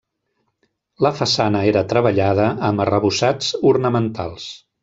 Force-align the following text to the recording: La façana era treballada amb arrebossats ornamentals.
La 1.07 1.11
façana 1.19 1.61
era 1.73 1.85
treballada 1.93 2.49
amb 2.71 2.87
arrebossats 2.87 3.55
ornamentals. 3.75 4.53